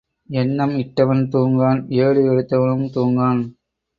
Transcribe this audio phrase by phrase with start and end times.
[0.29, 3.41] எண்ணம் இட்டவன் தூங்கான் ஏடு எடுத்தவனும் தூங்கான்.